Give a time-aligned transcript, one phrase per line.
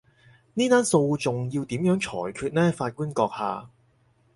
[0.55, 3.69] 呢單訴訟要點樣裁決呢，法官閣下？